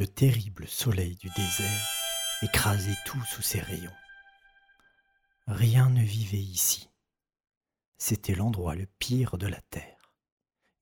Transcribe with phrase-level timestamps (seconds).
[0.00, 1.88] Le terrible soleil du désert
[2.40, 3.92] écrasait tout sous ses rayons.
[5.46, 6.88] Rien ne vivait ici.
[7.98, 10.14] C'était l'endroit le pire de la terre,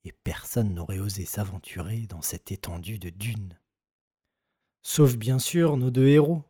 [0.04, 3.58] et personne n'aurait osé s'aventurer dans cette étendue de dunes.
[4.82, 6.44] Sauf bien sûr nos deux héros.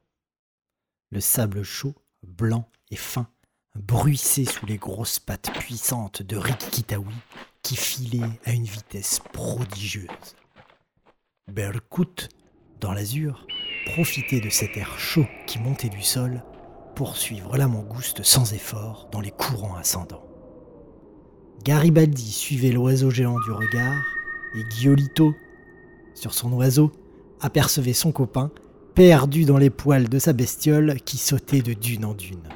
[1.08, 3.32] Le sable chaud, blanc et fin,
[3.76, 7.14] bruissait sous les grosses pattes puissantes de Rikitawi
[7.62, 10.36] qui filait à une vitesse prodigieuse.
[11.46, 12.28] Berkut,
[12.80, 13.46] dans l'azur,
[13.86, 16.42] profitait de cet air chaud qui montait du sol
[16.94, 20.24] pour suivre la mangouste sans effort dans les courants ascendants.
[21.64, 24.02] Garibaldi suivait l'oiseau géant du regard
[24.54, 25.34] et Giolito,
[26.14, 26.92] sur son oiseau,
[27.40, 28.50] apercevait son copain
[28.94, 32.48] perdu dans les poils de sa bestiole qui sautait de dune en dune.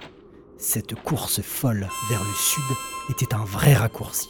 [0.59, 2.77] Cette course folle vers le sud
[3.11, 4.29] était un vrai raccourci.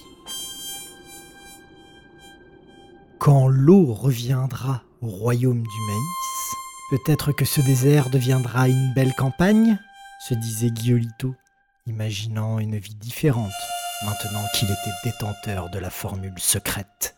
[3.19, 6.57] Quand l'eau reviendra au royaume du maïs,
[6.91, 9.79] peut-être que ce désert deviendra une belle campagne,
[10.29, 11.35] se disait Giolito,
[11.87, 13.53] imaginant une vie différente
[14.05, 17.17] maintenant qu'il était détenteur de la formule secrète.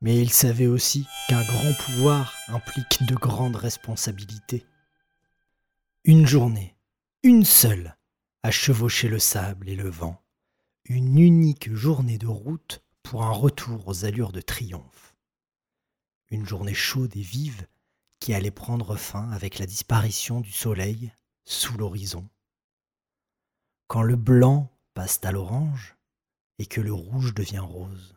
[0.00, 4.66] Mais il savait aussi qu'un grand pouvoir implique de grandes responsabilités.
[6.04, 6.76] Une journée,
[7.22, 7.96] une seule,
[8.42, 10.20] à chevaucher le sable et le vent,
[10.84, 15.07] une unique journée de route pour un retour aux allures de triomphe.
[16.30, 17.66] Une journée chaude et vive
[18.20, 21.12] qui allait prendre fin avec la disparition du soleil
[21.44, 22.28] sous l'horizon.
[23.86, 25.96] Quand le blanc passe à l'orange
[26.58, 28.16] et que le rouge devient rose.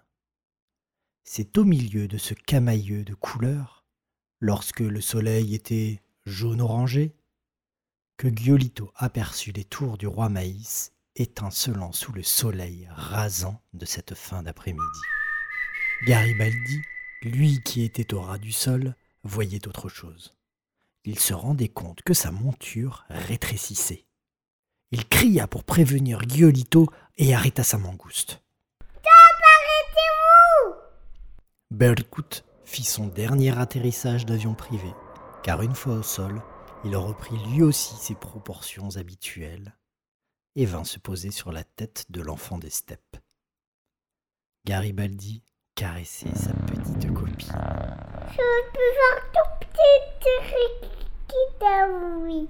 [1.23, 3.85] C'est au milieu de ce camailleux de couleurs,
[4.39, 7.15] lorsque le soleil était jaune-orangé,
[8.17, 14.15] que Giolito aperçut les tours du roi Maïs étincelant sous le soleil rasant de cette
[14.15, 14.99] fin d'après-midi.
[16.05, 16.81] Garibaldi,
[17.21, 20.35] lui qui était au ras du sol, voyait autre chose.
[21.03, 24.05] Il se rendait compte que sa monture rétrécissait.
[24.91, 28.41] Il cria pour prévenir Giolito et arrêta sa mangouste.
[29.05, 30.75] Arrêtez-vous
[31.71, 34.93] Berkut fit son dernier atterrissage d'avion privé,
[35.43, 36.41] car une fois au sol,
[36.83, 39.75] il reprit lui aussi ses proportions habituelles
[40.55, 43.17] et vint se poser sur la tête de l'enfant des steppes.
[44.65, 45.43] Garibaldi
[45.81, 47.47] caressait sa petite copie.
[47.47, 51.35] Je peux voir ton petit Rikiki
[52.19, 52.47] oui.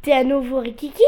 [0.00, 1.02] T'es à nouveau Rikiki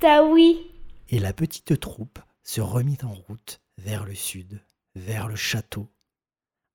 [0.00, 0.72] Ta oui.
[1.08, 4.60] Et la petite troupe se remit en route vers le sud,
[4.96, 5.88] vers le château,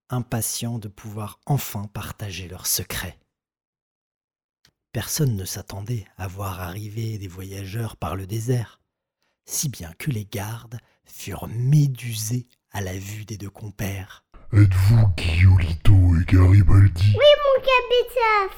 [0.10, 3.20] impatient de pouvoir enfin partager leurs secrets.
[4.94, 8.80] Personne ne s'attendait à voir arriver des voyageurs par le désert,
[9.44, 14.24] si bien que les gardes furent médusés à la vue des deux compères.
[14.52, 17.14] Êtes-vous Giolito et Garibaldi?
[17.16, 18.58] Oui, mon capitaine.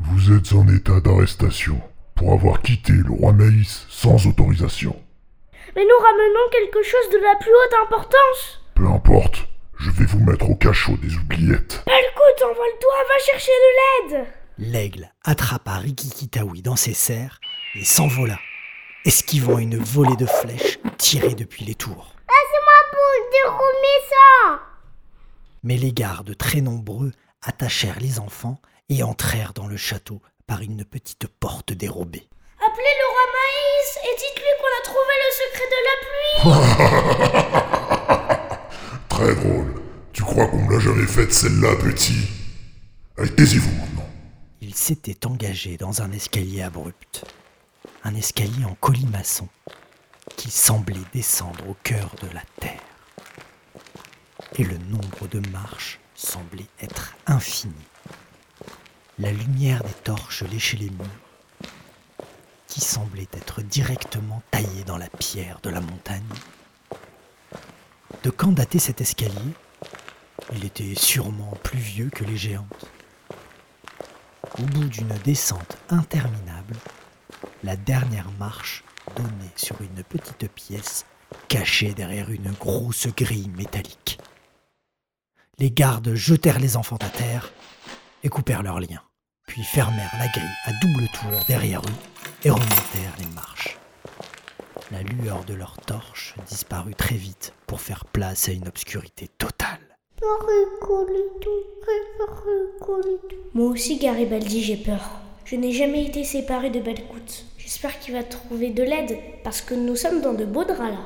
[0.00, 1.80] Vous êtes en état d'arrestation
[2.14, 4.96] pour avoir quitté le roi Maïs sans autorisation.
[5.74, 8.62] Mais nous ramenons quelque chose de la plus haute importance.
[8.74, 11.82] Peu importe, je vais vous mettre au cachot des oubliettes.
[11.84, 14.26] Palcout, envole-toi, va chercher de l'aide.
[14.58, 17.40] L'aigle attrapa Rikikitawi dans ses serres
[17.74, 18.38] et s'envola,
[19.04, 22.14] esquivant une volée de flèches tirées depuis les tours.
[25.68, 27.12] Mais les gardes très nombreux
[27.42, 32.26] attachèrent les enfants et entrèrent dans le château par une petite porte dérobée.
[32.58, 35.96] Appelez le roi Maïs et dites-lui qu'on a trouvé le secret de la
[38.06, 38.58] pluie.
[39.08, 39.74] Très drôle.
[40.12, 42.28] Tu crois qu'on me l'a jamais faite celle-là, petit?
[43.18, 44.08] Allez, taisez-vous maintenant.
[44.62, 47.26] Il s'était engagé dans un escalier abrupt,
[48.04, 49.48] un escalier en colimaçon
[50.36, 52.87] qui semblait descendre au cœur de la terre.
[54.58, 57.72] Et le nombre de marches semblait être infini.
[59.18, 61.06] La lumière des torches léchait les murs,
[62.66, 66.22] qui semblaient être directement taillés dans la pierre de la montagne.
[68.24, 69.54] De quand datait cet escalier?
[70.52, 72.86] Il était sûrement plus vieux que les géantes.
[74.58, 76.74] Au bout d'une descente interminable,
[77.62, 78.82] la dernière marche
[79.16, 81.06] donnait sur une petite pièce
[81.48, 84.07] cachée derrière une grosse grille métallique.
[85.60, 87.52] Les gardes jetèrent les enfants à terre
[88.22, 89.02] et coupèrent leurs liens,
[89.48, 93.76] puis fermèrent la grille à double tour derrière eux et remontèrent les marches.
[94.92, 99.98] La lueur de leurs torches disparut très vite pour faire place à une obscurité totale.
[103.52, 105.10] Moi aussi, Garibaldi, j'ai peur.
[105.44, 107.46] Je n'ai jamais été séparé de Belcout.
[107.56, 111.02] J'espère qu'il va trouver de l'aide, parce que nous sommes dans de beaux draps là.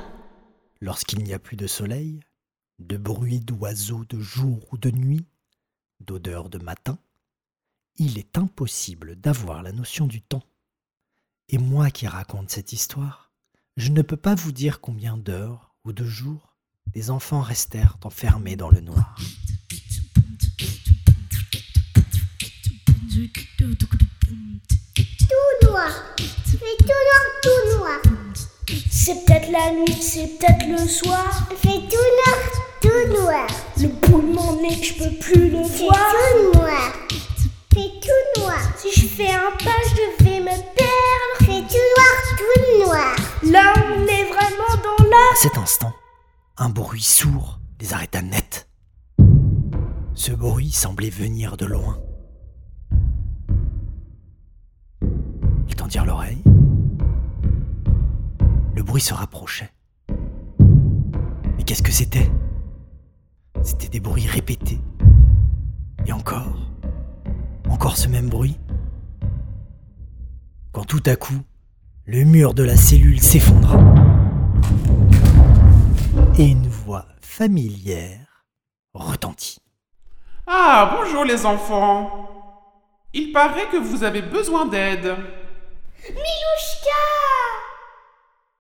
[0.83, 2.21] Lorsqu'il n'y a plus de soleil,
[2.79, 5.27] de bruit d'oiseaux de jour ou de nuit,
[6.01, 6.99] d'odeur de matin,
[7.97, 10.45] il est impossible d'avoir la notion du temps.
[11.49, 13.31] Et moi qui raconte cette histoire,
[13.77, 16.57] je ne peux pas vous dire combien d'heures ou de jours
[16.95, 19.17] les enfants restèrent enfermés dans le noir.
[23.09, 23.27] Tout
[25.67, 25.91] noir.
[26.17, 28.01] Tout noir, tout noir.
[28.91, 31.49] C'est peut-être la nuit, c'est peut-être le soir.
[31.63, 33.47] Tout noir, tout noir.
[33.81, 36.13] Le bout de mon nez, je peux plus le C'est voir.
[36.33, 36.93] tout noir.
[37.73, 38.59] Fait tout noir.
[38.77, 41.39] Si je fais un pas, je vais me perdre.
[41.39, 43.17] Fait tout noir, tout noir.
[43.45, 45.17] Là, on est vraiment dans la...
[45.17, 45.93] À cet instant,
[46.59, 48.69] un bruit sourd les arrêta net.
[50.15, 51.99] Ce bruit semblait venir de loin.
[55.69, 56.43] Ils tendirent l'oreille.
[58.75, 59.71] Le bruit se rapprochait.
[61.57, 62.31] Mais qu'est-ce que c'était?
[63.63, 64.81] C'était des bruits répétés.
[66.07, 66.57] Et encore.
[67.71, 68.59] Encore ce même bruit.
[70.73, 71.43] Quand tout à coup,
[72.07, 73.79] le mur de la cellule s'effondra
[76.39, 78.45] et une voix familière
[78.95, 79.59] retentit.
[80.47, 82.29] Ah, bonjour les enfants.
[83.13, 85.15] Il paraît que vous avez besoin d'aide.
[86.09, 87.03] Milouchka